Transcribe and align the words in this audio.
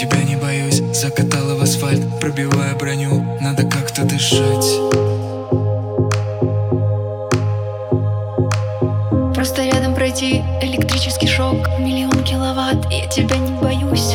тебя 0.00 0.22
не 0.22 0.36
боюсь 0.36 0.82
Закатала 0.94 1.54
в 1.54 1.62
асфальт, 1.62 2.00
пробивая 2.20 2.74
броню 2.74 3.24
Надо 3.40 3.64
как-то 3.64 4.04
дышать. 4.04 4.66
Просто 9.34 9.64
рядом 9.64 9.94
пройти 9.94 10.42
электрический 10.62 11.26
шок 11.26 11.56
Миллион 11.78 12.24
киловатт, 12.24 12.90
я 12.90 13.06
тебя 13.06 13.36
не 13.36 13.52
боюсь. 13.60 14.14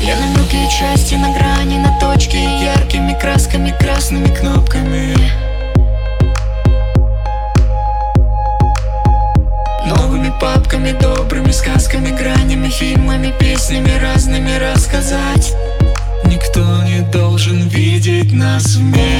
Я 0.00 0.16
на 0.16 0.36
мелкие 0.36 0.68
части, 0.70 1.14
на 1.14 1.32
грани, 1.32 1.78
на 1.78 1.98
точке 2.00 2.38
Яркими 2.62 3.18
красками, 3.20 3.74
красными 3.78 4.34
кнопками 4.34 5.14
фильмами, 12.78 13.32
песнями 13.38 13.92
разными 14.00 14.56
рассказать. 14.56 15.54
Никто 16.24 16.82
не 16.82 17.02
должен 17.12 17.68
видеть 17.68 18.32
нас 18.32 18.74
вместе 18.76 19.13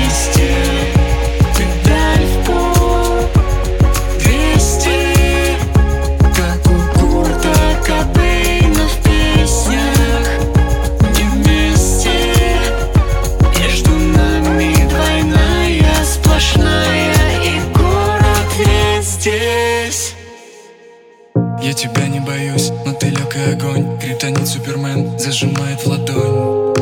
лег 23.11 23.37
и 23.37 23.53
огонь 23.53 23.99
Криптонит 23.99 24.47
Супермен 24.47 25.19
зажимает 25.19 25.81
в 25.81 25.87
ладонь. 25.87 26.75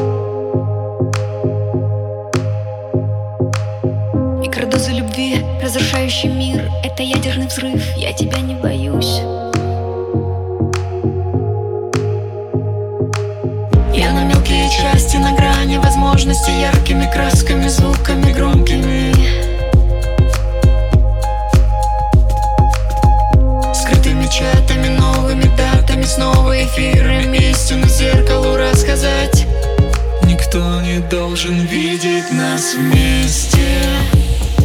Микродозы 4.41 4.93
любви, 4.93 5.45
разрушающий 5.63 6.29
мир 6.29 6.71
Это 6.85 7.03
ядерный 7.03 7.47
взрыв, 7.47 7.83
я 7.97 8.13
тебя 8.13 8.39
не 8.39 8.55
боюсь. 8.55 9.21
Я 13.95 14.13
на 14.13 14.25
мелкие 14.25 14.69
части, 14.71 15.17
на 15.17 15.35
грани 15.35 15.79
возможности 15.79 16.51
Яркими 16.51 17.11
красками, 17.13 17.69
звуками 17.69 18.22
Эфирами, 26.63 27.51
истину 27.51 27.89
зеркалу 27.89 28.57
рассказать. 28.57 29.47
Никто 30.23 30.81
не 30.83 31.01
должен 31.11 31.59
видеть 31.67 32.31
нас 32.31 32.75
вместе. 32.77 33.59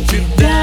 Педаль 0.08 0.57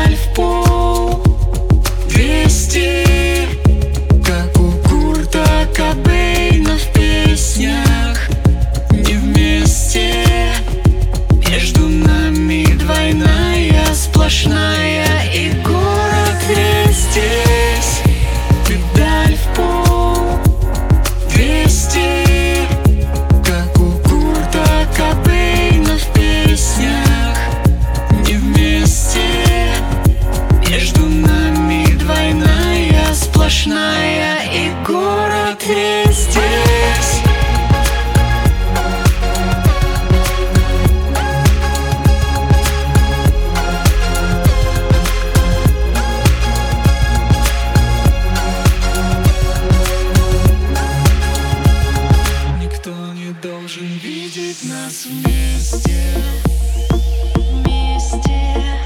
сплошная 33.64 34.45
И 34.52 34.70
город 34.86 35.63
весь 35.67 36.17
здесь. 36.17 37.23
Никто 52.61 52.91
не 53.14 53.33
должен 53.42 53.86
видеть 54.02 54.64
нас 54.64 55.07
Вместе, 55.07 56.02
вместе, 57.35 58.83